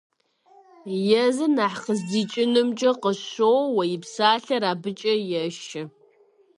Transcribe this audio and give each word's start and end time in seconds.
Езыр 1.23 1.51
нэхъ 1.55 1.79
къыздикӀынумкӀэ 1.83 2.91
къыщоуэ, 3.01 3.83
и 3.95 3.97
псалъэр 4.03 4.63
абыкӀэ 4.71 5.13
ешэ. 5.43 5.83